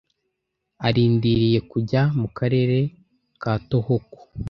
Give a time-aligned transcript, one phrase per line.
[0.87, 2.77] Arindiriye kujya mu karere
[3.41, 4.19] ka Tohoku.